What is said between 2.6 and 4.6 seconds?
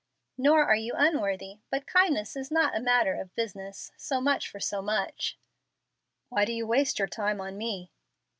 a matter of business so much for